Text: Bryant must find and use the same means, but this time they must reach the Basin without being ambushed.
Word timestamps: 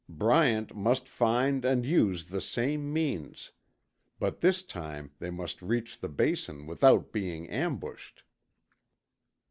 Bryant 0.09 0.75
must 0.75 1.07
find 1.07 1.63
and 1.63 1.85
use 1.85 2.29
the 2.29 2.41
same 2.41 2.91
means, 2.91 3.51
but 4.17 4.41
this 4.41 4.63
time 4.63 5.11
they 5.19 5.29
must 5.29 5.61
reach 5.61 5.99
the 5.99 6.09
Basin 6.09 6.65
without 6.65 7.11
being 7.11 7.47
ambushed. 7.51 8.23